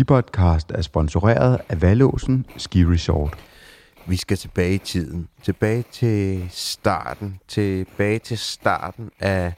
[0.00, 3.38] Skipodcast er sponsoreret af Valåsen Ski Resort.
[4.06, 5.28] Vi skal tilbage i tiden.
[5.42, 7.40] Tilbage til starten.
[7.48, 9.54] Tilbage til starten af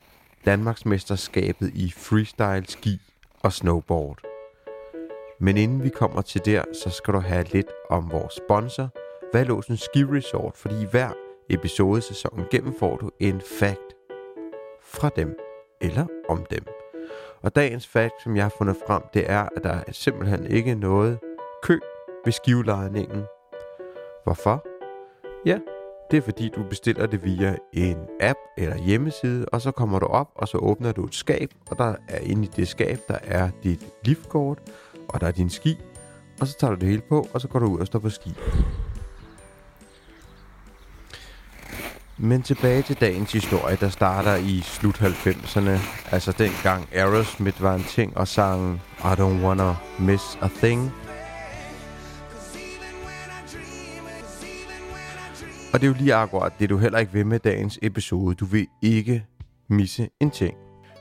[0.46, 3.00] Danmarksmesterskabet i freestyle ski
[3.42, 4.18] og snowboard.
[5.40, 8.88] Men inden vi kommer til der, så skal du have lidt om vores sponsor,
[9.32, 11.10] Valåsen Ski Resort, fordi hver
[11.50, 13.94] episode sæsonen gennem får du en fact
[14.82, 15.38] fra dem
[15.80, 16.81] eller om dem.
[17.42, 20.74] Og dagens fakt, som jeg har fundet frem, det er, at der er simpelthen ikke
[20.74, 21.18] noget
[21.62, 21.78] kø
[22.24, 23.22] ved skivlejningen.
[24.24, 24.66] Hvorfor?
[25.46, 25.58] Ja,
[26.10, 30.06] det er fordi, du bestiller det via en app eller hjemmeside, og så kommer du
[30.06, 33.18] op, og så åbner du et skab, og der er inde i det skab, der
[33.22, 34.58] er dit liftkort,
[35.08, 35.78] og der er din ski,
[36.40, 38.10] og så tager du det hele på, og så går du ud og står på
[38.10, 38.34] ski.
[42.18, 45.78] Men tilbage til dagens historie, der starter i slut 90'erne.
[46.14, 50.92] Altså dengang Aerosmith var en ting og sang I don't wanna miss a thing.
[55.72, 58.34] Og det er jo lige akkurat det, du heller ikke vil med dagens episode.
[58.34, 59.24] Du vil ikke
[59.68, 60.54] misse en ting.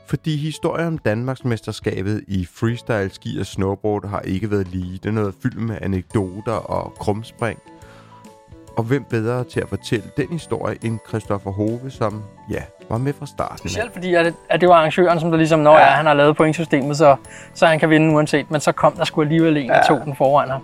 [0.07, 4.99] Fordi historien om Danmarksmesterskabet i freestyle ski og snowboard har ikke været lige.
[5.03, 7.59] Den er noget fyldt med anekdoter og krumspring.
[8.77, 13.13] Og hvem bedre til at fortælle den historie end Christoffer Hove, som ja, var med
[13.13, 13.57] fra starten.
[13.57, 15.85] Specielt fordi, at det, at det var arrangøren, som der ligesom, når ja.
[15.85, 17.15] han har lavet pointsystemet, så,
[17.53, 18.51] så han kan vinde uanset.
[18.51, 19.83] Men så kom der sgu alligevel en, der ja.
[19.83, 20.61] tog den foran ham.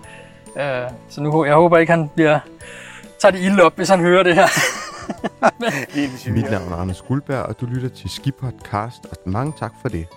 [0.56, 2.40] Uh, så nu, jeg håber ikke, han bliver
[3.20, 4.48] tager det ilde op, hvis han hører det her.
[6.34, 10.08] Mit navn er Anders Guldberg, og du lytter til Skipodcast, og mange tak for det.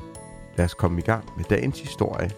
[0.57, 2.31] Lad os komme i gang med dagens historie.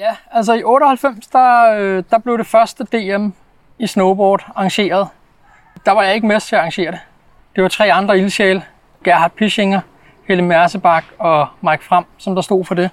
[0.00, 3.28] Ja, altså i 98, der, øh, der blev det første DM
[3.78, 5.08] i snowboard arrangeret.
[5.86, 7.00] Der var jeg ikke med til at arrangere det.
[7.56, 8.62] Det var tre andre ildsjæle,
[9.04, 9.80] Gerhard Pischinger,
[10.28, 12.90] Helle Mersebak og Mike Fram, som der stod for det.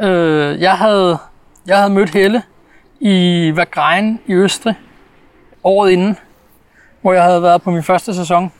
[0.00, 1.18] Øh, jeg, havde,
[1.66, 2.42] jeg havde mødt Helle
[3.00, 4.74] i Vagrein i Østrig
[5.64, 6.18] året inden,
[7.00, 8.52] hvor jeg havde været på min første sæson.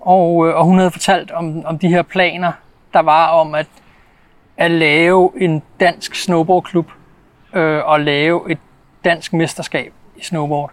[0.00, 2.52] Og, øh, og hun havde fortalt om, om de her planer,
[2.92, 3.66] der var om at,
[4.58, 6.90] at lave en dansk snowboardklub
[7.54, 8.58] øh, og lave et
[9.04, 10.70] dansk mesterskab i snowboard.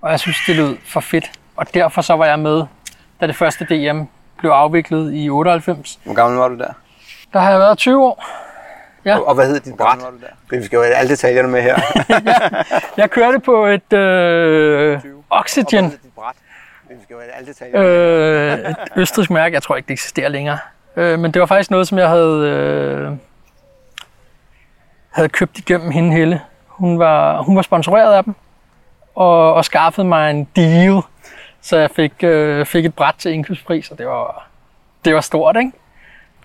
[0.00, 1.30] Og jeg synes, det lød for fedt.
[1.56, 2.64] Og derfor så var jeg med,
[3.20, 4.02] da det første DM
[4.38, 5.98] blev afviklet i 98.
[6.04, 6.72] Hvor gammel var du der?
[7.32, 8.24] Der har jeg været 20 år.
[9.04, 9.18] Ja.
[9.18, 9.98] Og, og hvad hed din bræt?
[10.50, 11.80] Vi skal jo have alle detaljerne med her.
[12.08, 15.00] ja, jeg kørte på et øh,
[15.30, 15.84] Oxygen.
[16.88, 19.54] Vi skal jo have alle detaljerne øh, et østrisk mærke.
[19.54, 20.58] Jeg tror ikke, det eksisterer længere.
[20.96, 23.12] Øh, men det var faktisk noget, som jeg havde, øh,
[25.10, 26.40] havde købt igennem hende Helle.
[26.66, 28.34] Hun var, hun var sponsoreret af dem
[29.14, 31.02] og, og skaffede mig en deal.
[31.60, 34.48] Så jeg fik, øh, fik et bræt til indkøbspris, og det var,
[35.04, 35.72] det var stort, ikke?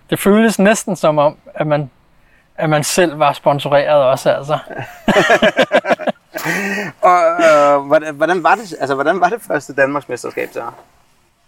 [0.10, 1.90] Det føltes næsten som om, at man
[2.60, 4.54] at man selv var sponsoreret også, altså.
[7.12, 10.62] og øh, hvordan, hvordan, var det, altså, hvordan var det første Danmarks mesterskab så?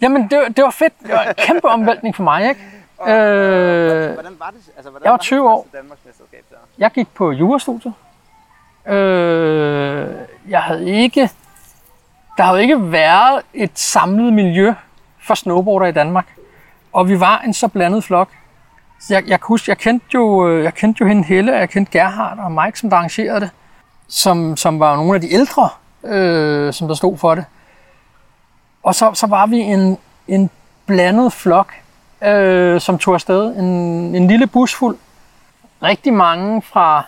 [0.02, 0.94] Jamen, det, det var fedt.
[1.04, 2.62] Det var en kæmpe omvæltning for mig, ikke?
[3.02, 4.72] Og, øh, hvordan var det?
[4.76, 5.68] Altså, hvordan jeg var 20 år.
[5.74, 6.56] Danmarks mesterskab så?
[6.78, 7.94] Jeg gik på jurastudiet.
[8.88, 10.08] Øh,
[10.50, 11.30] jeg havde ikke...
[12.38, 14.74] Der havde ikke været et samlet miljø
[15.22, 16.36] for snowboarder i Danmark.
[16.94, 18.30] Og vi var en så blandet flok.
[19.10, 21.92] Jeg, jeg, huske, jeg, kendte jo, øh, jeg kendte jo hende Helle, og jeg kendte
[21.92, 23.50] Gerhard og Mike, som der arrangerede det,
[24.08, 25.70] som, som var nogle af de ældre,
[26.04, 27.46] øh, som der stod for det.
[28.84, 29.98] Og så, så var vi en,
[30.28, 30.50] en
[30.86, 31.74] blandet flok,
[32.24, 33.56] øh, som tog afsted.
[33.56, 33.66] En,
[34.16, 34.98] en lille bus fuld.
[35.84, 37.04] Rigtig mange fra,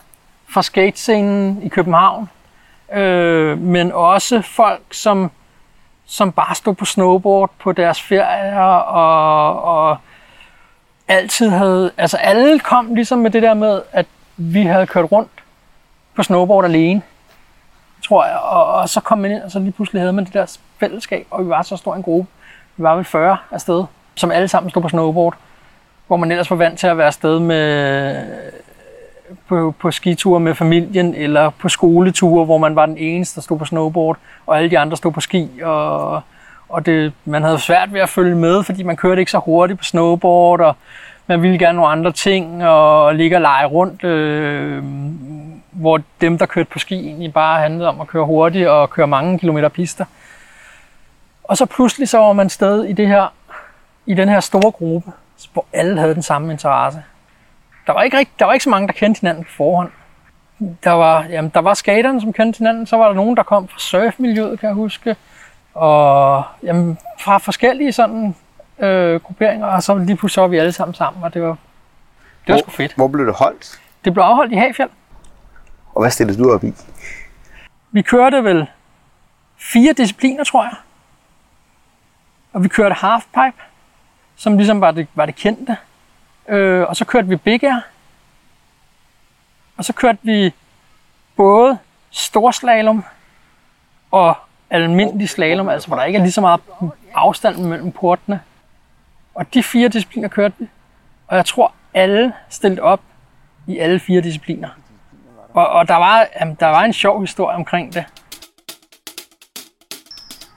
[0.49, 2.29] fra skatescenen i København,
[2.93, 5.31] øh, men også folk, som,
[6.05, 9.97] som bare stod på snowboard på deres ferier og, og
[11.07, 14.05] altid havde, altså alle kom ligesom med det der med, at
[14.37, 15.31] vi havde kørt rundt
[16.15, 17.01] på snowboard alene,
[18.07, 20.33] tror jeg, og, og så kom man ind, og så lige pludselig havde man det
[20.33, 22.31] der fællesskab, og vi var så stor en gruppe,
[22.77, 23.83] vi var vel 40 afsted,
[24.15, 25.35] som alle sammen stod på snowboard,
[26.07, 28.15] hvor man ellers var vant til at være afsted med,
[29.47, 33.57] på, på skiture med familien, eller på skoleture, hvor man var den eneste, der stod
[33.57, 36.21] på snowboard, og alle de andre stod på ski, og
[36.73, 39.79] og det, man havde svært ved at følge med, fordi man kørte ikke så hurtigt
[39.79, 40.75] på snowboard, og
[41.27, 44.83] man ville gerne nogle andre ting, og ligge og lege rundt, øh,
[45.71, 49.07] hvor dem, der kørte på ski, egentlig bare handlede om at køre hurtigt og køre
[49.07, 50.05] mange kilometer pister.
[51.43, 53.33] Og så pludselig så var man sted i, det her,
[54.05, 55.11] i den her store gruppe,
[55.53, 57.03] hvor alle havde den samme interesse.
[57.87, 59.91] Der var ikke, rigt, der var ikke så mange, der kendte hinanden på forhånd.
[60.83, 63.67] Der var, jamen, der var skaterne, som kendte hinanden, så var der nogen, der kom
[63.67, 65.15] fra surfmiljøet, kan jeg huske
[65.73, 68.35] og jamen, fra forskellige sådan
[68.79, 71.47] øh, grupperinger, og så lige pludselig så var vi alle sammen sammen, og det var,
[71.47, 71.57] det
[72.47, 72.95] var hvor, sgu fedt.
[72.95, 73.81] Hvor blev det holdt?
[74.05, 74.89] Det blev afholdt i Hagfjeld.
[75.95, 76.73] Og hvad stillede du op i?
[77.91, 78.67] Vi kørte vel
[79.57, 80.73] fire discipliner, tror jeg.
[82.53, 83.63] Og vi kørte halfpipe,
[84.35, 85.77] som ligesom var det, var det kendte.
[86.49, 87.79] Øh, og så kørte vi big air.
[89.77, 90.53] Og så kørte vi
[91.35, 91.77] både
[92.11, 93.03] storslalom
[94.11, 94.35] og
[94.69, 96.61] almindelig slalom, altså hvor der ikke er lige så meget
[97.13, 98.41] afstand mellem portene.
[99.35, 100.67] Og de fire discipliner kørte vi.
[101.27, 103.01] Og jeg tror, alle stillede op
[103.67, 104.69] i alle fire discipliner.
[105.53, 108.05] Og, og der, var, jamen, der var en sjov historie omkring det.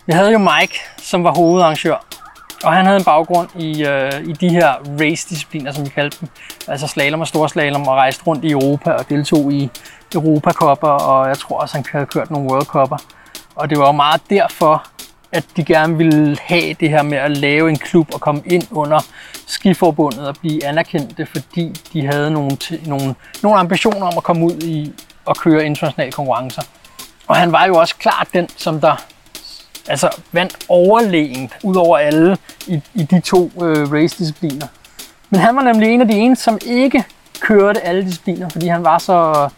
[0.07, 2.16] Vi havde jo Mike, som var hovedarrangør.
[2.65, 6.29] Og han havde en baggrund i, øh, i de her race-discipliner, som vi kaldte dem.
[6.69, 9.71] Altså slalom og storslalom, og rejste rundt i Europa og deltog i
[10.15, 13.05] Europakopper, og jeg tror også, han havde kørt nogle World Cup'er.
[13.55, 14.87] Og det var jo meget derfor,
[15.33, 18.63] at de gerne ville have det her med at lave en klub og komme ind
[18.71, 19.01] under
[19.47, 24.45] skiforbundet og blive anerkendte, fordi de havde nogle, t- nogle, nogle ambitioner om at komme
[24.45, 24.93] ud i
[25.25, 26.63] og køre internationale konkurrencer.
[27.27, 28.97] Og han var jo også klart den, som der
[29.89, 32.37] altså vandt overlegent ud over alle
[32.67, 34.67] i, i de to øh, race-discipliner.
[35.31, 37.05] Men han var nemlig en af de eneste, som ikke
[37.41, 39.49] kørte alle discipliner, fordi han var så,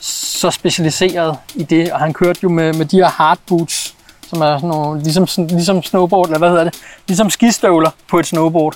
[0.00, 3.94] så specialiseret i det, og han kørte jo med, med de her hard boots,
[4.28, 6.74] som er sådan nogle, ligesom, sådan- ligesom snowboard, eller hvad hedder det,
[7.08, 8.74] ligesom skistøvler på et snowboard.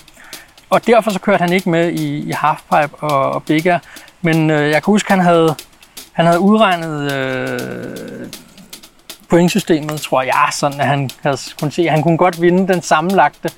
[0.70, 3.78] Og derfor så kørte han ikke med i, i halfpipe og, og big air.
[4.22, 5.54] Men øh, jeg kan huske, han havde,
[6.12, 8.28] han havde udregnet øh,
[9.30, 11.10] pointsystemet, tror jeg, sådan at han
[11.60, 13.50] kunne se, at han kunne godt vinde den sammenlagte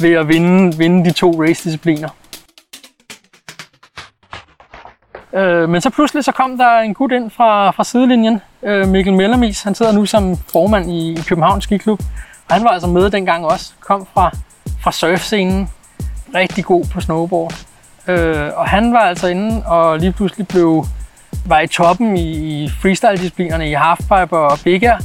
[0.00, 2.08] ved at vinde, vinde de to race-discipliner.
[5.34, 9.12] Øh, men så pludselig så kom der en gut ind fra, fra sidelinjen, øh, Mikkel
[9.14, 9.62] Mellermis.
[9.62, 12.00] Han sidder nu som formand i, i Københavns Skiklub.
[12.48, 13.72] Og han var altså med dengang også.
[13.80, 14.30] Kom fra,
[14.80, 15.68] fra surfscenen.
[16.34, 17.54] Rigtig god på snowboard.
[18.08, 20.86] Øh, og han var altså inde og lige pludselig blev
[21.46, 24.98] var i toppen i, i freestyle-disciplinerne i halfpipe og big air,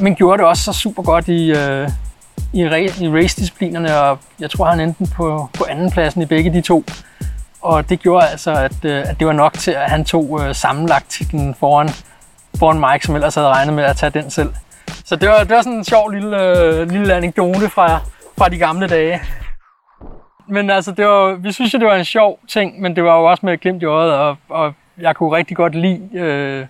[0.00, 1.88] men gjorde det også så super godt i, øh,
[2.52, 6.52] i, ra- i race-disciplinerne, og jeg tror, han endte på, på anden pladsen i begge
[6.52, 6.84] de to.
[7.62, 10.54] Og det gjorde altså, at, øh, at det var nok til, at han tog øh,
[10.54, 11.88] sammenlagt titlen foran,
[12.58, 14.54] foran Mike, som ellers havde regnet med at tage den selv.
[15.04, 18.00] Så det var, det var sådan en sjov lille, øh, lille anekdote fra,
[18.38, 19.20] fra de gamle dage.
[20.48, 23.18] Men altså, det var, vi synes jo, det var en sjov ting, men det var
[23.18, 26.66] jo også med et glimt i øjet, og, og jeg kunne rigtig godt lide øh,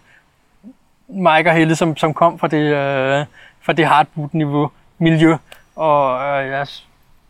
[1.13, 3.25] Mike og Helle, som, som kom fra det, øh,
[3.63, 5.37] fra det hardboot-niveau, miljø,
[5.77, 6.81] og øh, jeg er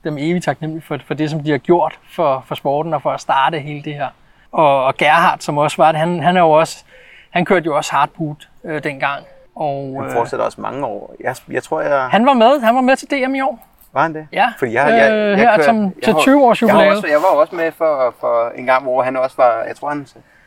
[0.05, 3.11] dem evigt taknemmelig for, for det, som de har gjort for, for sporten og for
[3.11, 4.09] at starte hele det her.
[4.53, 6.85] Og, og Gerhard, som også var det, han, han er jo også,
[7.31, 9.25] han kørte jo også hardboot øh, dengang.
[9.57, 11.15] Og, Han øh, fortsætter også mange år.
[11.21, 12.03] Jeg, jeg tror, jeg...
[12.11, 13.67] han var med, han var med til DM i år.
[13.93, 14.27] Var han det?
[14.33, 16.75] Ja, Fordi jeg, jeg, øh, jeg, her kørte- som, jeg til var- 20 års jeg
[16.75, 19.77] var, også, jeg var også med for, for en gang, hvor han også var, jeg
[19.77, 20.07] tror han,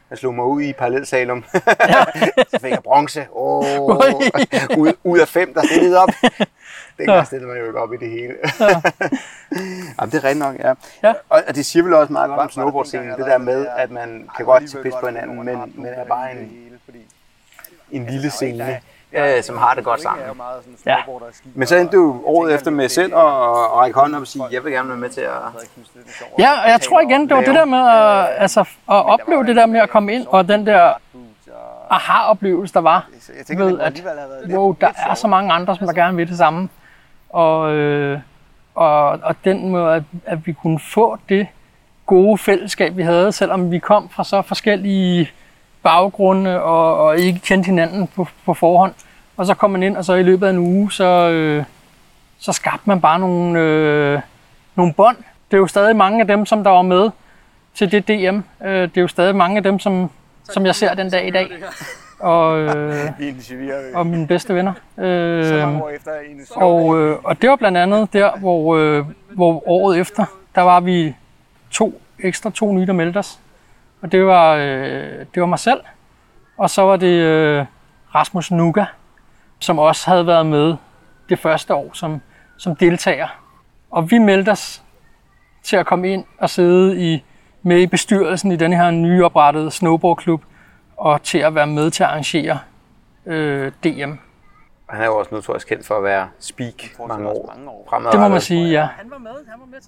[0.09, 1.43] han slog mig ud i parallelsalum.
[2.51, 3.27] så fik jeg bronze.
[3.31, 3.65] Oh,
[4.77, 6.09] ud, ud af fem, der stillede op.
[6.97, 8.33] Dengang stillede man jo ikke op i det hele.
[9.99, 10.73] Jamen, det er rigtigt nok, ja.
[11.03, 11.13] Ja.
[11.29, 14.29] Og, og det siger vel også meget godt om snowboardscenen, det der med, at man
[14.37, 16.71] kan godt tage pis på hinanden, men, men er bare en,
[17.91, 18.81] en lille scene,
[19.15, 20.25] øh, som har det godt sammen.
[20.85, 20.97] Ja.
[21.53, 24.43] Men så endte du året efter med selv at, at række hånden op og sige,
[24.51, 25.31] jeg vil gerne være med til at...
[26.39, 29.55] Ja, og jeg tror igen, det var det der med at, altså, at opleve det
[29.55, 30.93] der med at komme ind, og den der
[31.89, 33.07] aha-oplevelse, der var,
[33.47, 34.03] ved at
[34.49, 36.69] wow, der er så mange andre, som der gerne vil det samme.
[37.29, 38.19] Og, øh,
[38.75, 41.47] og, og den måde, at, at vi kunne få det
[42.05, 45.31] gode fællesskab, vi havde, selvom vi kom fra så forskellige
[45.85, 48.93] baggrunde og, og ikke kendte hinanden på, på forhånd.
[49.37, 51.63] Og så kom man ind, og så i løbet af en uge, så, øh,
[52.39, 54.19] så skabte man bare nogle, øh,
[54.75, 55.17] nogle bånd.
[55.17, 57.09] Det er jo stadig mange af dem, som der var med
[57.75, 58.65] til det DM.
[58.65, 60.09] Øh, det er jo stadig mange af dem, som,
[60.43, 61.47] som jeg ser den dag i dag.
[62.19, 63.11] Og, øh,
[63.93, 64.73] og mine bedste venner.
[64.97, 65.67] Øh,
[66.55, 70.25] og, øh, og det var blandt andet der, hvor, øh, hvor året efter,
[70.55, 71.15] der var vi
[71.71, 73.39] to ekstra, to nye, der meldte os.
[74.05, 75.79] Og det var, øh, det var mig selv,
[76.57, 77.65] og så var det øh,
[78.15, 78.85] Rasmus Nuga,
[79.59, 80.75] som også havde været med
[81.29, 82.21] det første år som,
[82.57, 83.27] som deltager.
[83.91, 84.83] Og vi meldte os
[85.63, 87.23] til at komme ind og sidde i,
[87.61, 90.43] med i bestyrelsen i den her nyoprettede snowboardklub,
[90.97, 92.59] og til at være med til at arrangere
[93.25, 94.11] øh, DM.
[94.89, 96.73] Han er jo også notorisk kendt for at være speak
[97.07, 97.55] mange år
[97.89, 98.11] fremadrettet.
[98.11, 98.87] Det må man sige, ja.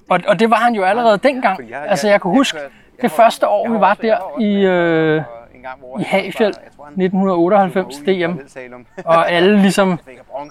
[0.10, 1.74] Og, og det var han jo allerede dengang.
[1.74, 2.58] Altså jeg kan huske
[3.02, 5.22] det første år, vi var der i, øh,
[6.00, 8.40] i Hagfjeld, 1998 DM,
[9.06, 10.00] og alle ligesom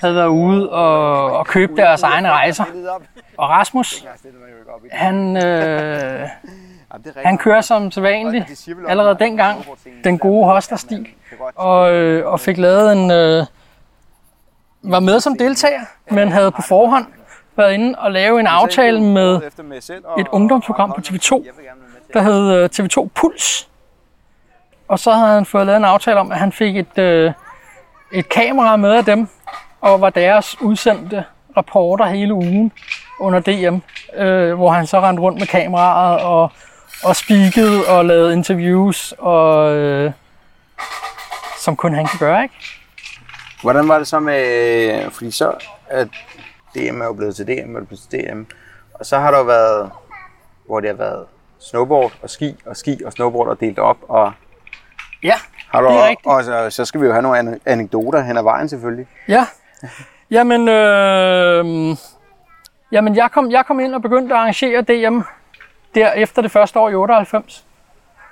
[0.01, 2.65] havde været ude og, og købt deres egne rejser.
[3.37, 4.07] Og Rasmus,
[4.93, 6.29] han, øh,
[7.17, 9.65] Han kører som sædvanligt allerede dengang
[10.05, 11.09] den gode hosterstil,
[11.55, 13.11] og, øh, og fik lavet en...
[13.11, 13.47] Øh,
[14.83, 17.07] var med som deltager, men havde på forhånd
[17.57, 19.41] været inde og lave en aftale med
[20.19, 21.45] et ungdomsprogram på TV2,
[22.17, 23.69] der hed øh, TV2 Puls.
[24.89, 27.33] Og så havde han fået lavet en aftale om, at han fik et, øh,
[28.13, 29.29] et kamera med af dem,
[29.81, 31.25] og var deres udsendte
[31.57, 32.73] rapporter hele ugen
[33.21, 33.77] under DM,
[34.21, 36.53] øh, hvor han så rendte rundt med kameraet og,
[37.05, 40.13] og speakede og lavede interviews, og, øh,
[41.59, 42.55] som kun han kan gøre, ikke?
[43.63, 45.53] Hvordan var det så med, fordi så
[45.89, 46.09] at
[46.75, 48.43] DM er jo blevet til DM, er blevet til DM,
[48.95, 49.91] og så har der jo været,
[50.67, 51.27] hvor det har været
[51.59, 54.33] snowboard og ski og ski og snowboard og delt op, og
[55.23, 55.35] Ja,
[55.69, 56.27] har du Det er rigtigt.
[56.27, 59.07] og så, så skal vi jo have nogle ane- anekdoter hen ad vejen selvfølgelig.
[59.29, 59.47] Ja.
[60.31, 61.97] Jamen, øh,
[62.93, 65.21] jamen jeg, kom, jeg kom ind og begyndte at arrangere DM
[65.95, 67.65] der efter det første år i 98.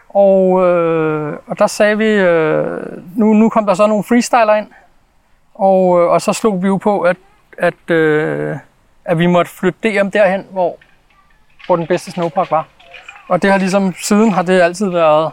[0.08, 2.82] Og, øh, og der sagde vi, øh,
[3.16, 4.66] nu, nu kom der så nogle freestyler ind,
[5.54, 7.16] og, øh, og så slog vi jo på, at,
[7.58, 8.56] at, øh,
[9.04, 10.76] at vi måtte flytte DM derhen, hvor,
[11.66, 12.66] hvor den bedste snowpark var.
[13.28, 15.32] Og det har ligesom, siden har det altid været,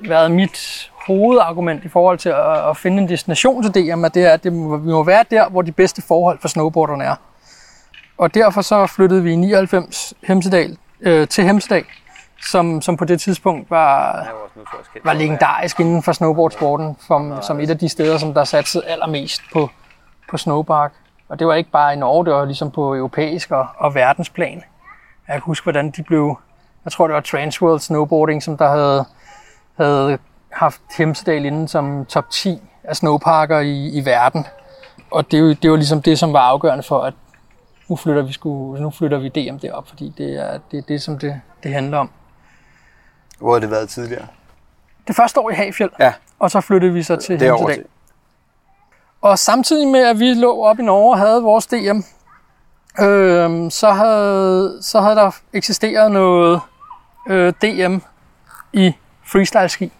[0.00, 4.24] været mit hovedargument i forhold til at, at finde en destination til DM, at det
[4.24, 7.14] er, at det må, vi må være der, hvor de bedste forhold for snowboarderne er.
[8.18, 11.84] Og derfor så flyttede vi i 99 Hemsedal, øh, til Hemsedal,
[12.42, 14.26] som, som på det tidspunkt var,
[15.04, 19.42] var legendarisk inden for snowboardsporten, som, som et af de steder, som der satsede allermest
[19.52, 19.70] på,
[20.30, 20.92] på snowpark.
[21.28, 24.62] Og det var ikke bare i Norge, det var ligesom på europæisk og, og verdensplan.
[25.28, 26.38] Jeg kan huske, hvordan de blev,
[26.88, 29.04] jeg tror det var Transworld Snowboarding, som der havde,
[29.76, 30.18] havde
[30.52, 34.46] haft Hemsedal inden som top 10 af snowparker i, i verden.
[35.10, 37.14] Og det, det var ligesom det, som var afgørende for, at
[37.88, 41.02] nu flytter vi, sgu, nu flytter vi DM derop, fordi det er det, er det
[41.02, 42.10] som det, det handler om.
[43.38, 44.26] Hvor har det været tidligere?
[45.08, 47.84] Det første år i Hagfjeld, Ja, og så flyttede vi så til det Hemsedal.
[49.20, 51.98] Og samtidig med, at vi lå op i Norge og havde vores DM,
[53.00, 56.60] øh, så, havde, så havde der eksisteret noget
[57.28, 57.96] øh, DM
[58.72, 58.94] i
[59.24, 59.92] freestyle ski.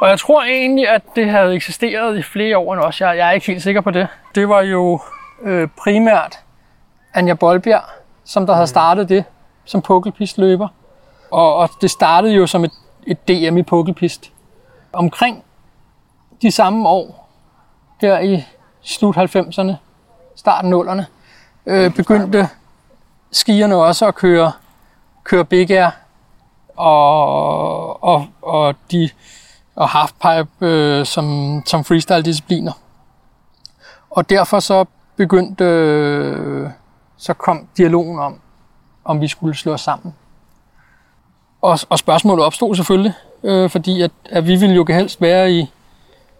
[0.00, 3.00] Og jeg tror egentlig, at det havde eksisteret i flere år end os.
[3.00, 4.08] Jeg, jeg er ikke helt sikker på det.
[4.34, 5.00] Det var jo
[5.42, 6.38] øh, primært
[7.14, 7.82] Anja Bolbjerg,
[8.24, 9.24] som der havde startet det
[9.64, 10.68] som pukkelpistløber.
[11.30, 12.72] Og, og det startede jo som et,
[13.06, 14.32] et DM i pukkelpist.
[14.92, 15.44] Omkring
[16.42, 17.28] de samme år,
[18.00, 18.44] her i
[18.82, 19.72] slut 90'erne,
[20.36, 21.04] starten 0'erne,
[21.66, 22.48] øh, begyndte
[23.32, 24.52] skierne også at køre,
[25.26, 25.90] køre big air
[26.76, 29.08] og, og, og, de,
[29.76, 32.72] og halfpipe øh, som, som freestyle-discipliner.
[34.10, 34.84] Og derfor så
[35.16, 36.68] begyndte, øh,
[37.16, 38.40] så kom dialogen om,
[39.04, 40.14] om vi skulle slå os sammen.
[41.62, 45.70] Og, og spørgsmålet opstod selvfølgelig, øh, fordi at, at vi ville jo helst være i,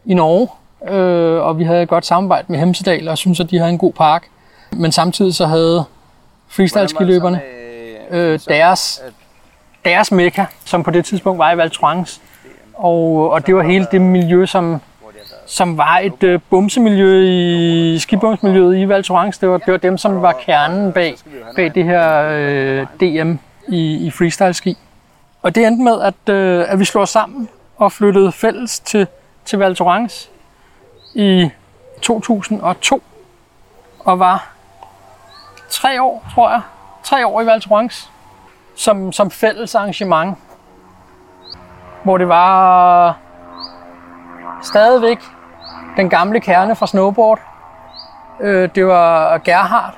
[0.05, 0.49] i Norge,
[0.95, 3.78] øh, og vi havde et godt samarbejde med Hemsedal, og synes at de havde en
[3.78, 4.28] god park.
[4.73, 5.85] Men samtidig så havde
[6.49, 7.40] freestyle-skiløberne
[8.11, 9.03] øh, deres,
[9.85, 12.21] deres mekka, som på det tidspunkt var i Val Thorens.
[12.75, 14.81] Og, og det var hele det miljø, som,
[15.47, 19.39] som var et øh, bumsemiljø i skibumsmiljøet i Val Thorens.
[19.39, 21.17] Det var, det var dem, som var kernen bag,
[21.57, 23.35] bag det her øh, DM
[23.69, 24.77] i, i freestyle ski.
[25.43, 29.07] Og det endte med, at, øh, at vi slog os sammen og flyttede fælles til,
[29.45, 30.31] til Val Thorens
[31.15, 31.51] i
[32.03, 33.03] 2002
[33.99, 34.53] og var
[35.71, 36.61] tre år, tror jeg,
[37.07, 38.11] tre år i Val Thorens
[38.75, 40.39] som, som fælles arrangement,
[42.05, 43.19] hvor det var
[44.63, 45.19] stadigvæk
[45.97, 47.41] den gamle kerne fra snowboard.
[48.41, 49.95] Øh, det var Gerhard,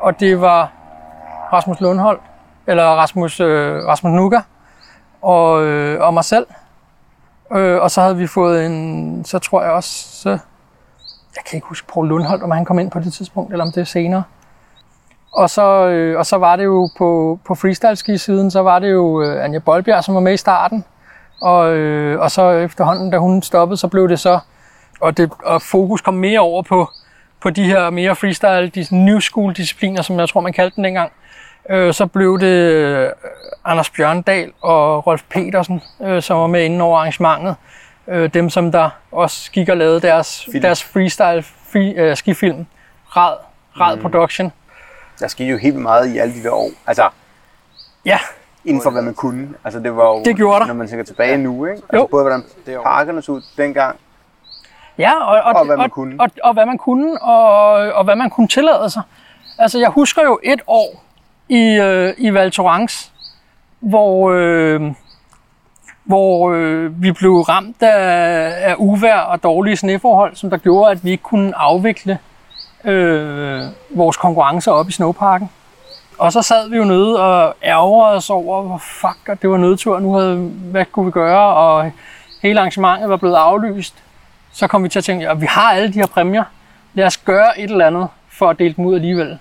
[0.00, 0.72] og det var
[1.52, 2.20] Rasmus Lundhold,
[2.66, 4.40] eller Rasmus, øh, Rasmus Nuka,
[5.22, 6.46] og, øh, og mig selv.
[7.50, 10.28] Og så havde vi fået en, så tror jeg også, så,
[11.36, 13.72] jeg kan ikke huske Paul Lundholdt, om han kom ind på det tidspunkt, eller om
[13.72, 14.22] det er senere.
[15.32, 19.22] Og så, øh, og så var det jo på, på freestyle-ski-siden, så var det jo
[19.22, 20.84] øh, Anja Bolbjerg, som var med i starten.
[21.40, 24.38] Og, øh, og så efterhånden, da hun stoppede, så blev det så,
[25.00, 26.88] og, det, og fokus kom mere over på,
[27.40, 30.84] på de her mere freestyle, de new school discipliner, som jeg tror, man kaldte den
[30.84, 31.12] dengang.
[31.70, 33.10] Øh, så blev det øh,
[33.64, 37.56] Anders Bjørndal og Rolf Petersen, øh, som var med inden over arrangementet.
[38.08, 42.66] Øh, dem, som der også gik og lavede deres, deres freestyle free, øh, skifilm,
[43.16, 43.36] Rad,
[43.80, 44.02] Rad mm.
[44.02, 44.52] Production.
[45.20, 46.70] Der skete jo helt meget i alle de der år.
[46.86, 47.08] Altså,
[48.04, 48.18] Ja,
[48.64, 49.48] inden for hvad man kunne.
[49.64, 50.66] Altså, det var jo, Det gjorde der.
[50.66, 51.76] når man tænker tilbage nu, ikke?
[51.82, 52.08] Altså, Jo.
[52.10, 52.42] både hvordan
[52.82, 53.96] parkerne så ud dengang,
[54.98, 56.16] Ja, og, og, Og hvad man kunne.
[56.20, 59.02] Og, og, og hvad man kunne, og, og hvad man kunne tillade sig.
[59.58, 61.02] Altså, jeg husker jo et år
[61.48, 63.12] i, øh, i Val Thorens,
[63.80, 64.80] hvor, øh,
[66.04, 71.04] hvor øh, vi blev ramt af, af uvær og dårlige sneforhold, som der gjorde, at
[71.04, 72.18] vi ikke kunne afvikle
[72.84, 75.50] øh, vores konkurrencer op i snowparken.
[76.18, 79.56] Og så sad vi jo nede og ærgerede os over, hvor fuck, og det var
[79.56, 80.36] nødtur, nu havde,
[80.70, 81.92] hvad kunne vi gøre, og
[82.42, 83.94] hele arrangementet var blevet aflyst.
[84.52, 86.44] Så kom vi til at tænke, at vi har alle de her præmier,
[86.94, 89.38] lad os gøre et eller andet for at dele dem ud alligevel.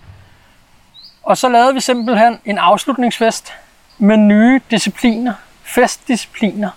[1.23, 3.53] Og så lavede vi simpelthen en afslutningsfest
[3.97, 5.33] med nye discipliner,
[5.63, 6.69] festdiscipliner.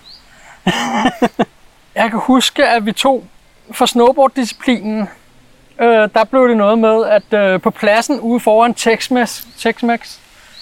[1.95, 3.23] jeg kan huske, at vi tog
[3.71, 5.09] for snowboarddisciplinen,
[5.79, 10.19] øh, der blev det noget med, at øh, på pladsen ude foran Tex-Mex, Tex-Mex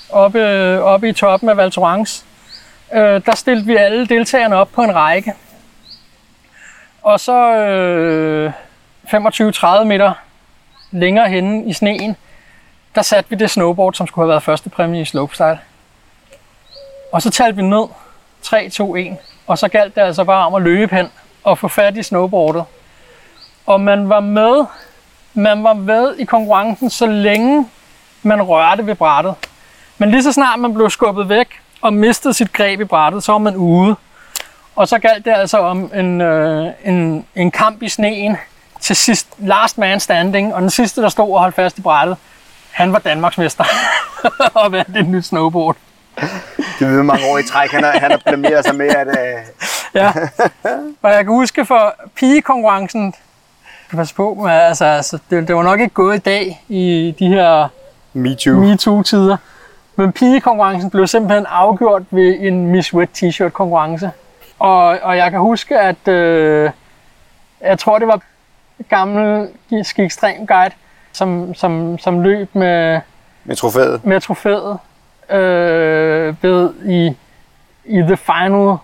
[0.09, 2.25] oppe, øh, oppe i toppen af Val Thorens,
[2.93, 5.33] øh, der stillede vi alle deltagerne op på en række.
[7.01, 8.51] Og så øh,
[9.07, 10.13] 25-30 meter
[10.91, 12.15] længere henne i sneen,
[12.95, 15.59] der satte vi det snowboard, som skulle have været første præmie i slopestyle.
[17.11, 17.87] Og så talte vi ned
[18.41, 19.17] 3, 2, 1,
[19.47, 21.11] og så galt det altså bare om at løbe hen
[21.43, 22.63] og få fat i snowboardet.
[23.65, 24.65] Og man var med,
[25.33, 27.67] man var med i konkurrencen, så længe
[28.23, 29.35] man rørte ved brættet.
[29.97, 31.47] Men lige så snart man blev skubbet væk
[31.81, 33.95] og mistede sit greb i brættet, så var man ude.
[34.75, 38.37] Og så galt det altså om en, øh, en, en kamp i sneen
[38.79, 42.17] til sidst, last man standing, og den sidste, der stod og holdt fast i brættet,
[42.71, 43.63] han var Danmarksmester
[44.63, 45.75] og vandt et nyt snowboard.
[46.79, 49.07] Det ved mange år i træk, han har, han har blameret sig med, at...
[49.07, 49.43] Øh...
[49.93, 50.11] Ja,
[51.01, 53.13] og jeg kan huske for pigekonkurrencen,
[53.93, 57.15] skal passe på med, altså, altså det, det, var nok ikke gået i dag i
[57.19, 57.67] de her
[58.13, 58.59] Me too.
[58.59, 59.37] MeToo-tider.
[59.95, 64.11] Men pigekonkurrencen blev simpelthen afgjort ved en Miss Wet T-shirt konkurrence.
[64.59, 66.69] Og, og jeg kan huske, at øh,
[67.61, 68.21] jeg tror, det var
[68.89, 69.47] gammel
[69.83, 70.75] Ski Extrem Guide,
[71.11, 72.99] som, som, som løb med,
[73.43, 74.05] Med trofæet.
[74.05, 74.77] med trofæet
[75.29, 77.15] øh, ved i,
[77.85, 78.77] i the final,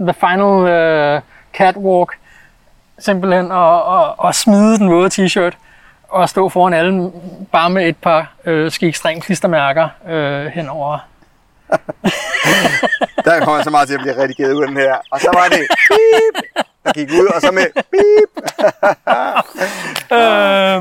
[0.00, 1.20] the final øh,
[1.52, 2.18] catwalk
[2.98, 5.52] simpelthen og, og, og smide den våde t-shirt
[6.08, 7.12] og stå foran alle
[7.52, 10.98] bare med et par øh, ski ekstrem klistermærker øh, henover.
[13.24, 14.94] Der kommer så meget til at blive redigeret ud af den her.
[15.10, 18.30] Og så var det beep, der gik ud, og så med beep.
[20.12, 20.20] Øhm,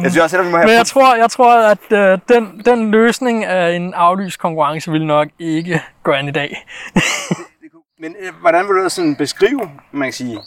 [0.04, 0.67] Jeg synes også, at vi må have...
[0.67, 5.06] men jeg tror, jeg tror at øh, den, den løsning af en aflyst konkurrence vil
[5.06, 6.65] nok ikke gøre en i dag.
[8.02, 10.39] Men øh, hvordan vil du sådan beskrive, man kan sige,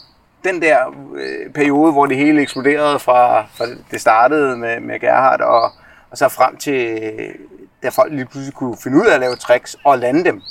[0.43, 0.77] den der
[1.15, 5.71] øh, periode, hvor det hele eksploderede fra, fra det startede med, med Gerhard og,
[6.11, 7.35] og så frem til, øh,
[7.83, 10.41] da folk lige pludselig kunne finde ud af at lave tricks og lande dem.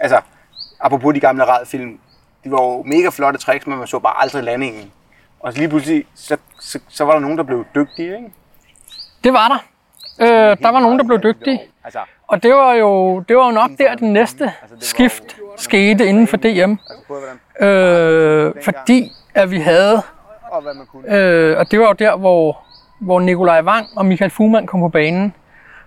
[0.00, 0.20] Altså,
[0.80, 1.98] apropos de gamle radfilm,
[2.44, 4.92] de var jo mega flotte tricks, men man så bare aldrig landingen.
[5.40, 8.32] Og lige pludselig, så, så, så var der nogen, der blev dygtige, ikke?
[9.24, 9.58] Det var der.
[10.20, 11.60] Øh, der var nogen, der blev dygtige.
[11.84, 16.26] Altså, Og det var jo, det var jo nok der, den næste skift skete inden
[16.26, 16.44] for DM.
[16.44, 20.02] altså Øh, fordi at vi havde,
[20.50, 21.14] og hvad man kunne.
[21.16, 22.58] øh, og det var jo der, hvor,
[22.98, 25.34] hvor Nikolaj Wang og Michael Fuhrmann kom på banen.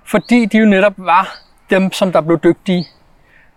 [0.05, 1.35] Fordi de jo netop var
[1.69, 2.87] dem, som der blev dygtige.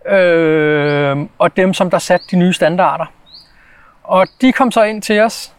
[0.09, 3.05] Øh, og dem, som der satte de nye standarder.
[4.03, 5.53] Og de kom så ind til os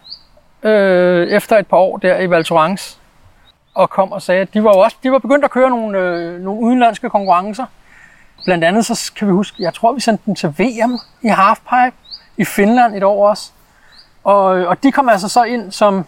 [0.62, 2.98] øh, efter et par år der i Val Thorens
[3.74, 5.98] og kom og sagde, at de var jo også de var begyndt at køre nogle,
[5.98, 7.66] øh, nogle udenlandske konkurrencer.
[8.44, 11.96] Blandt andet så kan vi huske, jeg tror vi sendte dem til VM i halfpipe
[12.36, 13.52] i Finland et år også.
[14.28, 16.04] Og, og de kom altså så ind som,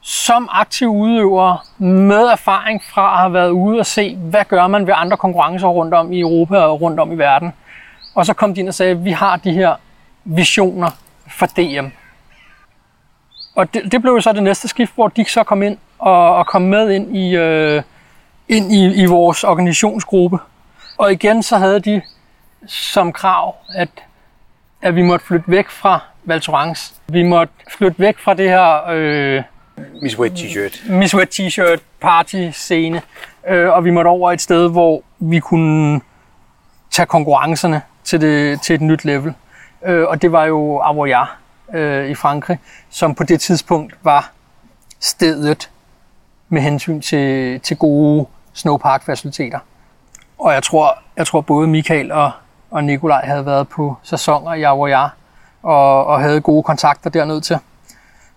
[0.00, 4.86] som aktive udøvere med erfaring fra at have været ude og se, hvad gør man
[4.86, 7.52] ved andre konkurrencer rundt om i Europa og rundt om i verden.
[8.14, 9.76] Og så kom de ind og sagde, at vi har de her
[10.24, 10.90] visioner
[11.38, 11.86] for DM.
[13.54, 16.36] Og det, det blev jo så det næste skift, hvor de så kom ind og,
[16.36, 17.82] og kom med ind i, øh,
[18.48, 20.38] ind i, i vores organisationsgruppe.
[20.98, 22.02] Og igen så havde de
[22.66, 23.88] som krav, at,
[24.86, 26.94] at vi måtte flytte væk fra Val Thorens.
[27.08, 29.42] Vi måtte flytte væk fra det her øh,
[30.02, 30.92] Miss Wet T-shirt.
[30.92, 33.02] Miss Wet T-shirt party scene,
[33.48, 36.00] øh, og vi måtte over et sted, hvor vi kunne
[36.90, 39.34] tage konkurrencerne til, det, til et nyt level.
[39.84, 41.28] Øh, og det var jo Avoyard
[41.74, 42.58] øh, i Frankrig,
[42.90, 44.30] som på det tidspunkt var
[45.00, 45.70] stedet
[46.48, 49.58] med hensyn til, til gode snowpark-faciliteter.
[50.38, 52.30] Og jeg tror, jeg tror både Michael og,
[52.70, 55.10] og Nikolaj havde været på sæsoner i Avoyard
[55.62, 57.58] og, og havde gode kontakter dernede til.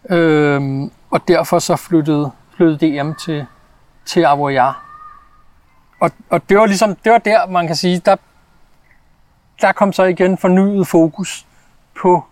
[0.10, 3.46] Øhm, og derfor så flyttede, flyttede DM til,
[4.06, 4.76] til Avoyard.
[6.00, 8.16] Og, og det var ligesom, det var der, man kan sige, der,
[9.62, 11.46] der kom så igen fornyet fokus
[12.02, 12.24] på,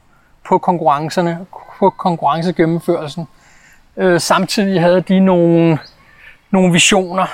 [0.47, 1.45] på konkurrencerne,
[1.79, 3.27] på konkurrencegennemførelsen.
[3.97, 5.79] Øh, samtidig havde de nogle,
[6.51, 7.25] nogle visioner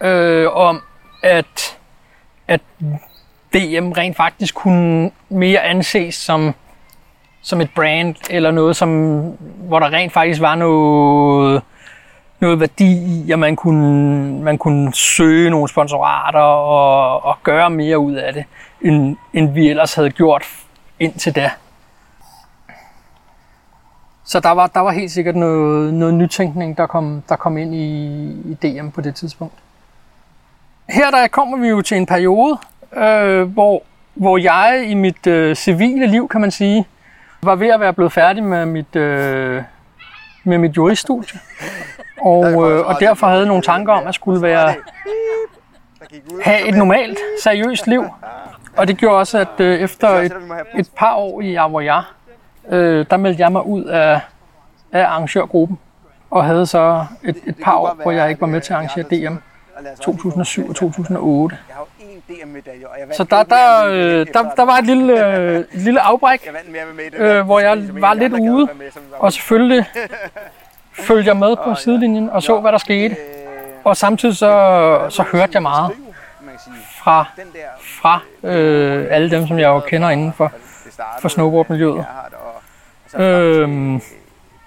[0.00, 0.82] øh, om,
[1.22, 1.78] at,
[2.48, 2.60] at
[3.54, 6.54] DM rent faktisk kunne mere anses som,
[7.42, 9.20] som et brand, eller noget, som,
[9.58, 11.62] hvor der rent faktisk var noget,
[12.40, 17.98] noget værdi i, at man kunne, man kunne søge nogle sponsorater og, og gøre mere
[17.98, 18.44] ud af det,
[18.80, 20.44] end, end vi ellers havde gjort
[21.00, 21.50] indtil da.
[24.24, 27.74] Så der var, der var helt sikkert noget, noget nytænkning, der kom, der kom ind
[27.74, 27.86] i,
[28.30, 29.54] i DM på det tidspunkt.
[30.88, 32.58] Her der kommer vi jo til en periode,
[32.96, 33.82] øh, hvor,
[34.14, 36.86] hvor jeg i mit øh, civile liv, kan man sige,
[37.42, 39.62] var ved at være blevet færdig med mit, øh,
[40.44, 41.40] med mit juriststudie.
[42.20, 44.74] Og, øh, og derfor havde nogle tanker om, at skulle være
[46.42, 48.04] have et normalt, seriøst liv.
[48.76, 50.32] Og det gjorde også, at øh, efter et,
[50.78, 52.14] et par år i Avoyar,
[52.68, 54.20] øh, der meldte jeg mig ud af,
[54.92, 55.78] af arrangørgruppen.
[56.30, 59.04] Og havde så et, et par år, hvor jeg ikke var med til at arrangere
[59.04, 59.36] DM.
[60.00, 61.58] 2007 og 2008.
[61.68, 64.78] Jeg har jo én DM-medalje, og jeg vandt Så der, der, øh, der, der var
[64.78, 67.20] et lille, øh, et lille afbræk, Jeg vandt mere med det.
[67.20, 68.68] øh, hvor jeg var lidt ude,
[69.18, 69.84] og selvfølgelig
[71.08, 73.16] følte jeg med på sidelinjen og så, hvad der skete.
[73.84, 75.92] Og samtidig så, så hørte jeg meget
[76.98, 77.24] fra,
[78.00, 80.52] fra øh, alle dem, som jeg jo kender inden for,
[81.20, 82.06] for snowboardmiljøet.
[83.16, 84.00] Øhm,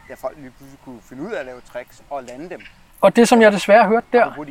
[0.10, 2.62] da folk lige pludselig kunne finde ud af at lave tricks og lande dem.
[3.06, 4.46] Og det, som jeg desværre hørte der,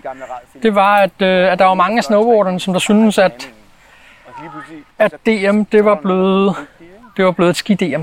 [0.62, 3.50] det var, at, øh, at der var mange af snowboarderne, som der syntes, at,
[4.98, 6.56] at DM, det var blevet,
[7.16, 8.02] det var blevet et ski-DM.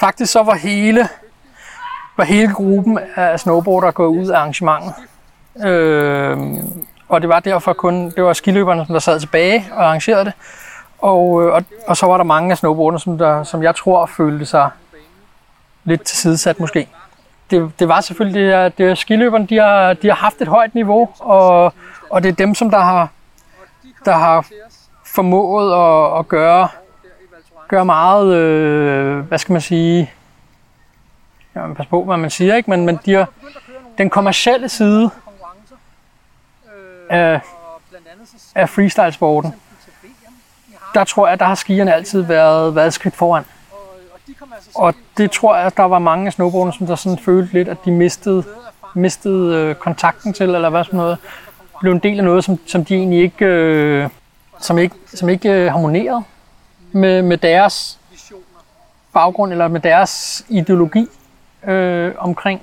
[0.00, 1.08] Faktisk så var hele,
[2.16, 4.94] var hele gruppen af snowboardere gået ud af arrangementet.
[5.66, 6.38] Øh,
[7.08, 10.32] og det var derfor kun, det var skiløberne, som der sad tilbage og arrangerede det.
[10.98, 14.06] Og, øh, og, og så var der mange af snowboarderne, som, der, som jeg tror
[14.06, 14.70] følte sig
[15.84, 16.88] lidt tilsidesat måske.
[17.50, 20.48] Det, det var selvfølgelig det, er, det er skiløberne, de har, de har haft et
[20.48, 21.74] højt niveau, og,
[22.10, 23.08] og det er dem, som der har,
[24.04, 24.46] der har
[25.06, 26.68] formået at, at gøre,
[27.68, 30.12] gøre meget, øh, hvad skal man sige,
[31.54, 32.70] ja, man pas på, hvad man siger, ikke?
[32.70, 33.28] Men, men de har,
[33.98, 35.10] den kommercielle side
[37.10, 37.40] af,
[38.54, 39.54] af freestyle-sporten,
[40.94, 43.44] der tror jeg, der har skierne altid været, været skridt foran.
[44.74, 47.68] Og det tror jeg, at der var mange af snowboarderne, som der sådan følte lidt,
[47.68, 48.44] at de mistede,
[48.94, 51.18] mistede øh, kontakten til, eller hvad sådan noget.
[51.80, 54.08] Blev en del af noget, som, som de egentlig ikke, øh,
[54.58, 56.22] som ikke, som ikke øh, harmonerede
[56.92, 57.98] med, med deres
[59.12, 61.06] baggrund, eller med deres ideologi
[61.64, 62.60] øh, omkring,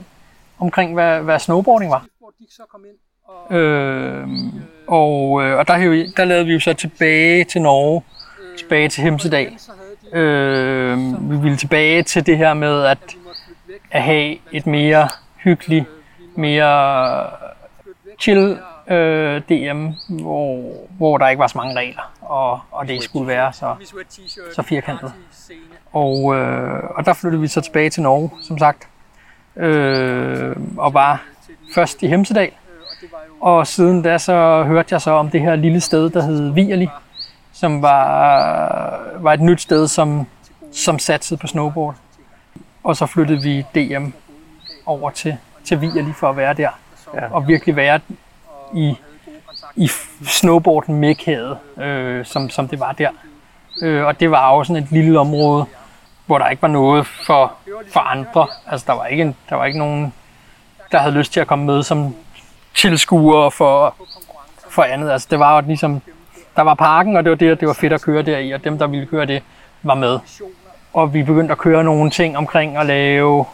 [0.60, 2.06] omkring hvad, hvad snowboarding var.
[3.52, 4.28] Øh,
[4.88, 5.78] og, øh, og der,
[6.18, 8.04] der lavede vi jo så tilbage til Norge,
[8.58, 9.58] tilbage til Hemsedal.
[10.14, 10.98] Øh,
[11.32, 12.98] vi ville tilbage til det her med at,
[13.92, 15.86] at have et mere hyggeligt,
[16.36, 17.30] mere
[18.20, 23.28] chill øh, DM, hvor, hvor der ikke var så mange regler, og, og det skulle
[23.28, 23.76] være så,
[24.56, 25.14] så firkantet.
[25.94, 28.88] Og, øh, og der flyttede vi så tilbage til Norge, som sagt,
[29.56, 31.24] øh, og var
[31.76, 32.52] først i Hemsedal,
[33.42, 36.88] og siden da så hørte jeg så om det her lille sted, der hed Vierli,
[37.60, 40.28] som var, var et nyt sted, som,
[40.74, 41.96] som satsede på snowboard.
[42.84, 44.06] Og så flyttede vi DM
[44.86, 46.70] over til, til Vierli for at være der.
[47.14, 47.32] Ja.
[47.32, 48.00] Og virkelig være
[48.74, 48.96] i,
[49.76, 49.88] i
[50.28, 53.10] snowboarden mekæde, øh, som, som det var der.
[53.82, 55.66] Øh, og det var også sådan et lille område,
[56.26, 57.54] hvor der ikke var noget for,
[57.94, 58.48] for andre.
[58.68, 60.14] Altså der var, ikke en, der var ikke nogen,
[60.92, 62.16] der havde lyst til at komme med som
[62.76, 63.96] tilskuere for,
[64.70, 65.12] for andet.
[65.12, 66.02] Altså det var jo ligesom,
[66.58, 68.64] der var parken, og det var det, det var fedt at køre der i, og
[68.64, 69.44] dem, der ville køre det,
[69.84, 70.20] var med.
[70.94, 73.46] Og vi begyndte at køre nogle ting omkring at lave,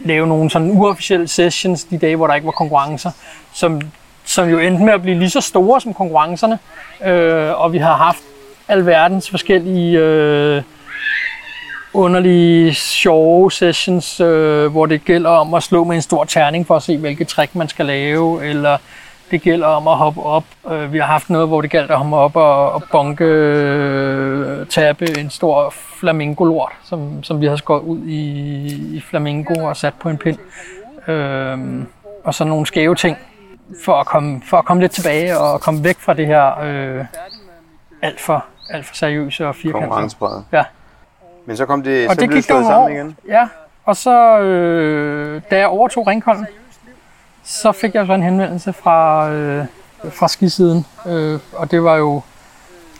[0.00, 3.10] lave nogle sådan uofficielle sessions de dage, hvor der ikke var konkurrencer,
[3.52, 3.80] som,
[4.24, 6.58] som jo endte med at blive lige så store som konkurrencerne.
[7.04, 8.22] Øh, og vi har haft
[8.68, 10.62] alverdens forskellige øh,
[11.92, 16.76] underlige, sjove sessions, øh, hvor det gælder om at slå med en stor terning for
[16.76, 18.78] at se, hvilke trick man skal lave, eller
[19.30, 20.44] det gælder om at hoppe op.
[20.70, 23.24] Øh, vi har haft noget, hvor det gælder om at hoppe op og, og bonke,
[23.24, 29.76] øh, tabe en stor flamingo-lort, som, som vi har skåret ud i, i flamingo og
[29.76, 30.38] sat på en pind.
[31.08, 31.58] Øh,
[32.24, 33.16] og så nogle skæve ting,
[33.84, 37.04] for at komme, for at komme lidt tilbage og komme væk fra det her øh,
[38.02, 40.44] alt for, alt for seriøse og firkantede.
[40.52, 40.64] Ja.
[41.46, 43.16] Men så kom det, Og så det blev gik det sammen igen.
[43.28, 43.48] Ja,
[43.84, 46.46] og så øh, da jeg overtog Ringholm,
[47.50, 49.66] så fik jeg så en henvendelse fra, øh,
[50.10, 50.86] fra skisiden.
[51.06, 52.22] Øh, og det var jo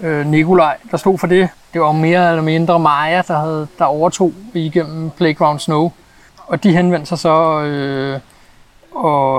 [0.01, 1.49] øh, Nikolaj, der stod for det.
[1.73, 5.93] Det var mere eller mindre Maja, der, havde, der overtog igennem Playground Snow.
[6.47, 8.21] Og de henvendte sig så øh,
[8.95, 9.35] og,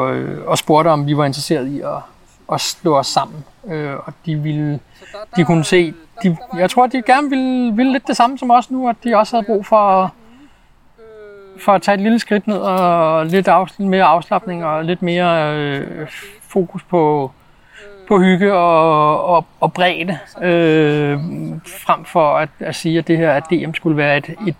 [0.47, 1.97] og spurgte, om vi var interesseret i at,
[2.53, 3.45] at slå os sammen.
[3.67, 4.79] Øh, og de ville,
[5.35, 5.93] de kunne se,
[6.23, 9.15] de, jeg tror, de gerne ville, ville lidt det samme som os nu, at de
[9.15, 10.13] også havde brug for,
[11.65, 15.55] for at tage et lille skridt ned og lidt afs, mere afslappning og lidt mere
[15.55, 16.07] øh,
[16.41, 17.31] fokus på,
[18.07, 21.19] på hygge og, og, og bredde, øh,
[21.85, 24.55] frem for at, at sige, at det her at DM skulle være et, et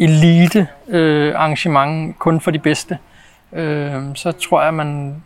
[0.00, 2.98] elite øh, arrangement kun for de bedste.
[3.52, 5.22] Øh, så tror jeg, man...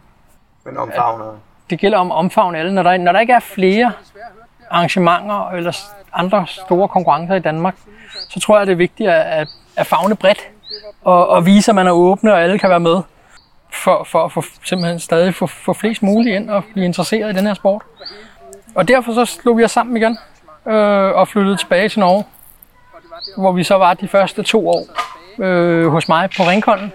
[0.65, 1.25] Men omfavner.
[1.71, 2.75] Det gælder om omfavne alle.
[2.75, 3.93] Når der, når der ikke er flere
[4.71, 5.73] arrangementer eller
[6.13, 7.77] andre store konkurrencer i Danmark,
[8.29, 10.39] så tror jeg, det er vigtigt at, at, at fagne bredt
[11.05, 13.01] og, og vise, at man er åbne, og alle kan være med
[13.73, 17.37] for, for at få, simpelthen stadig få, få flest muligt ind og blive interesseret i
[17.37, 17.83] den her sport.
[18.75, 20.19] Og derfor så slog vi os sammen igen
[20.69, 22.25] øh, og flyttede tilbage til Norge,
[23.37, 24.87] hvor vi så var de første to år
[25.39, 26.93] øh, hos mig på Ringkolden.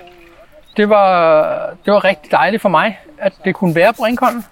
[0.77, 1.43] Det var,
[1.85, 4.45] det var rigtig dejligt for mig, at det kunne være på Ringkolden.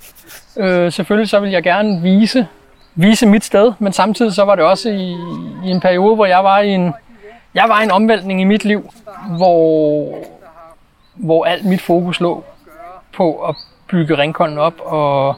[0.58, 2.48] Øh, selvfølgelig så ville jeg gerne vise,
[2.96, 5.12] vise mit sted, men samtidig så var det også i,
[5.66, 6.94] i en periode, hvor jeg var i en,
[7.54, 8.94] jeg var i en omvæltning i mit liv,
[9.30, 10.16] hvor,
[11.16, 12.44] hvor alt mit fokus lå
[13.16, 13.56] på at
[13.88, 15.36] bygge Ringkolden op og,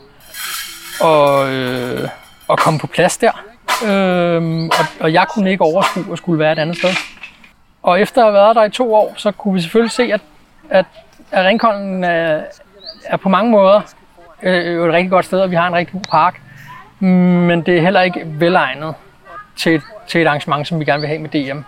[1.01, 2.09] og, øh,
[2.47, 3.31] og komme på plads der.
[3.87, 6.89] Øhm, og, og jeg kunne ikke overskue at skulle være et andet sted.
[7.83, 10.21] Og efter at have været der i to år, så kunne vi selvfølgelig se, at,
[10.69, 10.85] at,
[11.31, 12.41] at Ringkolden er,
[13.05, 13.81] er på mange måder
[14.43, 16.41] øh, et rigtig godt sted, og vi har en rigtig god park.
[16.99, 18.95] Men det er heller ikke velegnet
[19.55, 21.59] til, til et arrangement, som vi gerne vil have med DM.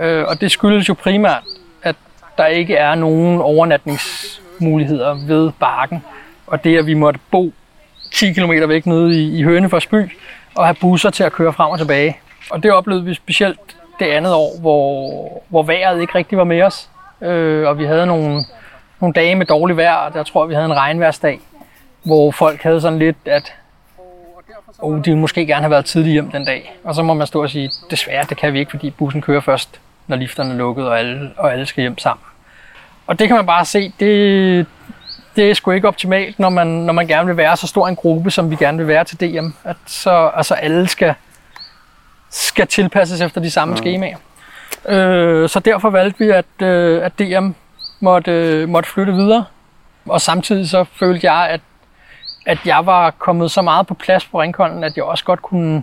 [0.00, 1.42] Øh, og det skyldes jo primært,
[1.82, 1.96] at
[2.38, 6.04] der ikke er nogen overnatningsmuligheder ved Barken.
[6.46, 7.52] Og det, at vi måtte bo
[8.14, 10.10] 10 km væk nede i, i Hønefors by,
[10.54, 12.18] og have busser til at køre frem og tilbage.
[12.50, 13.60] Og det oplevede vi specielt
[13.98, 16.88] det andet år, hvor, hvor vejret ikke rigtig var med os.
[17.22, 18.44] Øh, og vi havde nogle,
[19.00, 21.40] nogle dage med dårligt vejr, og der tror jeg, vi havde en regnværsdag,
[22.02, 23.54] hvor folk havde sådan lidt, at
[24.78, 26.76] oh, de ville måske gerne have været tidligt hjem den dag.
[26.84, 29.40] Og så må man stå og sige, desværre, det kan vi ikke, fordi bussen kører
[29.40, 32.24] først, når lifterne er lukket, og alle, og alle skal hjem sammen.
[33.06, 34.66] Og det kan man bare se, det,
[35.36, 37.96] det er sgu ikke optimalt, når man, når man gerne vil være så stor en
[37.96, 39.48] gruppe, som vi gerne vil være til DM.
[39.64, 41.14] At så, altså alle skal,
[42.30, 43.76] skal tilpasses efter de samme mm.
[43.76, 44.16] skemaer.
[44.88, 47.50] Øh, så derfor valgte vi, at, øh, at DM
[48.00, 49.44] måtte, øh, måtte flytte videre.
[50.08, 51.60] Og samtidig så følte jeg, at,
[52.46, 55.82] at jeg var kommet så meget på plads på Ringkolden, at jeg også godt kunne,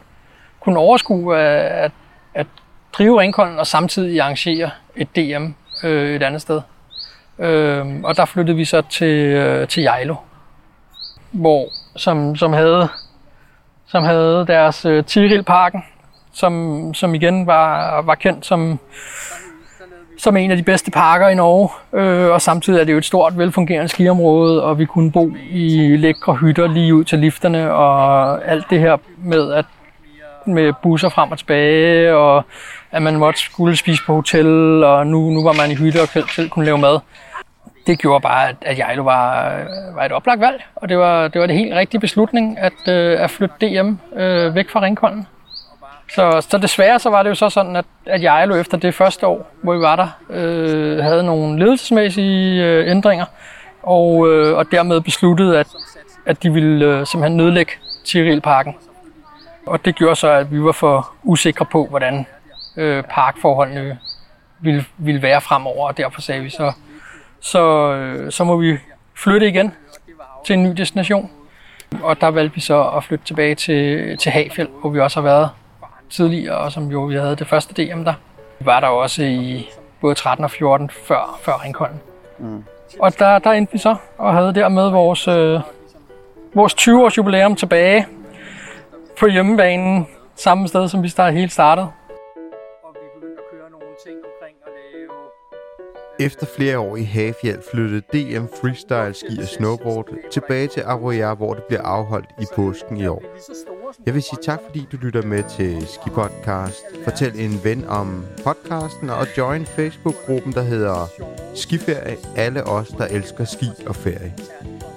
[0.59, 1.91] kunne overskue at,
[2.33, 2.47] at
[2.97, 5.45] drive Ringkolden og samtidig arrangere et DM
[5.83, 6.61] øh, et andet sted.
[7.39, 10.15] Øh, og der flyttede vi så til, øh, til Jejlo,
[11.31, 12.87] hvor, som, som, havde,
[13.87, 15.83] som havde deres øh, Tiril-parken,
[16.33, 18.79] som, som igen var, var kendt som,
[20.17, 21.69] som en af de bedste parker i Norge.
[21.93, 25.97] Øh, og samtidig er det jo et stort, velfungerende skiområde, og vi kunne bo i
[25.97, 29.65] lækre hytter lige ud til lifterne, og alt det her med at
[30.47, 32.43] med busser frem og tilbage, og
[32.91, 36.07] at man måtte skulle spise på hotel, og nu, nu var man i hytte og
[36.07, 36.99] selv, kunne lave mad.
[37.87, 39.57] Det gjorde bare, at, at Jejlo var,
[39.95, 43.23] var et oplagt valg, og det var det, var det helt rigtige beslutning at, øh,
[43.23, 45.27] at flytte DM øh, væk fra Ringkolden.
[46.15, 49.27] Så, så desværre så var det jo så sådan, at, at Jejlo efter det første
[49.27, 53.25] år, hvor vi var der, øh, havde nogle ledelsesmæssige øh, ændringer,
[53.83, 55.67] og, øh, og dermed besluttede, at,
[56.25, 57.71] at de ville øh, simpelthen nedlægge
[58.05, 58.75] Tirilparken.
[59.65, 62.25] Og det gjorde så, at vi var for usikre på, hvordan
[62.77, 63.99] øh, parkforholdene
[64.59, 66.71] ville, ville være fremover, og derfor sagde vi så,
[67.39, 68.77] så, øh, så må vi
[69.15, 69.73] flytte igen
[70.45, 71.31] til en ny destination.
[72.03, 75.23] Og der valgte vi så at flytte tilbage til, til Hafjeld, hvor vi også har
[75.23, 75.49] været
[76.09, 78.13] tidligere, og som jo vi havde det første DM der.
[78.59, 79.69] Vi var der også i
[80.01, 82.01] både 13 og 14 før, før Ringkolden.
[82.39, 82.63] Mm.
[82.99, 85.59] Og der, der endte vi så, og havde dermed vores, øh,
[86.53, 88.07] vores 20-års jubilæum tilbage
[89.19, 91.83] på hjemmebanen, samme sted som vi startede helt startet.
[92.83, 97.61] Og vi begyndte at køre nogle ting omkring at lave Efter flere år i Hafjeld
[97.71, 102.97] flyttede DM Freestyle Ski og Snowboard tilbage til Arroya, hvor det bliver afholdt i påsken
[102.97, 103.23] i år.
[104.05, 106.83] Jeg vil sige tak, fordi du lytter med til Ski Podcast.
[107.03, 111.07] Fortæl en ven om podcasten og join Facebook-gruppen, der hedder
[111.55, 112.17] Skiferie.
[112.35, 114.33] Alle os, der elsker ski og ferie.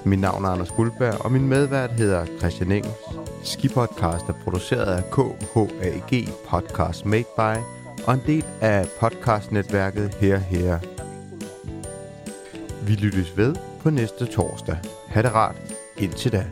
[0.07, 2.95] Mit navn er Anders Guldberg, og min medvært hedder Christian Engels.
[3.43, 7.61] Ski Podcast er produceret af KHAG Podcast Made By
[8.07, 10.79] og en del af podcastnetværket Her Her.
[12.87, 14.79] Vi lyttes ved på næste torsdag.
[15.09, 15.57] Ha' det rart
[15.97, 16.47] indtil da.